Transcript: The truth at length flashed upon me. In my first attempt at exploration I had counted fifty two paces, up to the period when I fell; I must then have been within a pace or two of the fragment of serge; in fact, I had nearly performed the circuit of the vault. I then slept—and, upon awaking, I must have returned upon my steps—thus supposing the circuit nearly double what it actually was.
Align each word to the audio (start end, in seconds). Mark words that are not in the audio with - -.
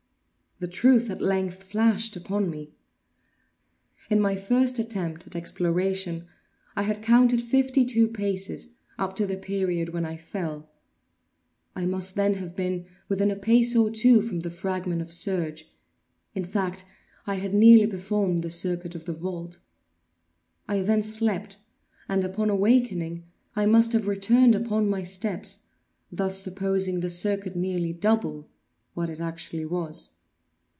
The 0.59 0.67
truth 0.67 1.09
at 1.09 1.21
length 1.21 1.63
flashed 1.63 2.15
upon 2.15 2.47
me. 2.51 2.75
In 4.11 4.21
my 4.21 4.35
first 4.35 4.77
attempt 4.77 5.25
at 5.25 5.35
exploration 5.35 6.27
I 6.75 6.83
had 6.83 7.01
counted 7.01 7.41
fifty 7.41 7.83
two 7.83 8.07
paces, 8.07 8.75
up 8.99 9.15
to 9.15 9.25
the 9.25 9.37
period 9.37 9.89
when 9.89 10.05
I 10.05 10.17
fell; 10.17 10.69
I 11.75 11.87
must 11.87 12.13
then 12.13 12.35
have 12.35 12.55
been 12.55 12.85
within 13.09 13.31
a 13.31 13.35
pace 13.35 13.75
or 13.75 13.89
two 13.89 14.19
of 14.19 14.43
the 14.43 14.51
fragment 14.51 15.01
of 15.01 15.11
serge; 15.11 15.67
in 16.35 16.43
fact, 16.45 16.85
I 17.25 17.37
had 17.37 17.55
nearly 17.55 17.87
performed 17.87 18.43
the 18.43 18.51
circuit 18.51 18.93
of 18.93 19.05
the 19.05 19.13
vault. 19.13 19.57
I 20.67 20.81
then 20.83 21.01
slept—and, 21.01 22.23
upon 22.23 22.51
awaking, 22.51 23.23
I 23.55 23.65
must 23.65 23.93
have 23.93 24.05
returned 24.05 24.53
upon 24.53 24.87
my 24.87 25.01
steps—thus 25.01 26.37
supposing 26.39 26.99
the 26.99 27.09
circuit 27.09 27.55
nearly 27.55 27.93
double 27.93 28.47
what 28.93 29.09
it 29.09 29.19
actually 29.19 29.65
was. 29.65 30.11